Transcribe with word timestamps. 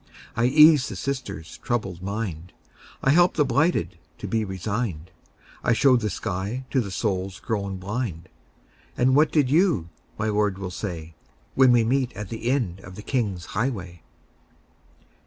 I 0.35 0.45
eased 0.45 0.89
the 0.89 0.95
sister's 0.95 1.59
troubled 1.59 2.01
mind; 2.01 2.53
I 3.03 3.11
helped 3.11 3.37
the 3.37 3.45
blighted 3.45 3.99
to 4.17 4.27
be 4.27 4.43
resigned; 4.43 5.11
I 5.63 5.73
showed 5.73 5.99
the 5.99 6.09
sky 6.09 6.65
to 6.71 6.81
the 6.81 6.89
souls 6.89 7.39
grown 7.39 7.77
blind. 7.77 8.27
And 8.97 9.15
what 9.15 9.31
did 9.31 9.51
you?' 9.51 9.89
my 10.17 10.27
Lord 10.29 10.57
will 10.57 10.71
say, 10.71 11.13
When 11.53 11.71
we 11.71 11.83
meet 11.83 12.13
at 12.13 12.29
the 12.29 12.49
end 12.49 12.79
of 12.79 12.95
the 12.95 13.03
King's 13.03 13.45
highway." 13.53 14.01